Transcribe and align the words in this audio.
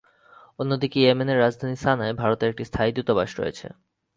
অপরদিকে 0.59 0.97
ইয়েমেনের 0.99 1.41
রাজধানী 1.41 1.75
সানায় 1.75 2.13
ভারতের 2.13 2.49
একটি 2.49 2.63
স্থায়ী 2.65 2.91
দূতাবাস 2.91 3.29
রয়েছে। 3.39 3.67